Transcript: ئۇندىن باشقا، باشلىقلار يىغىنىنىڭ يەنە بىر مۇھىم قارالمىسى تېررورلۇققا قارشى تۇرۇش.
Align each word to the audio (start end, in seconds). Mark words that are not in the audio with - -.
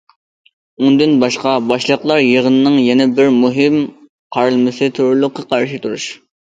ئۇندىن 0.85 1.13
باشقا، 1.23 1.51
باشلىقلار 1.73 2.23
يىغىنىنىڭ 2.23 2.81
يەنە 2.87 3.09
بىر 3.21 3.33
مۇھىم 3.45 3.79
قارالمىسى 4.35 4.95
تېررورلۇققا 4.99 5.49
قارشى 5.55 5.85
تۇرۇش. 5.89 6.15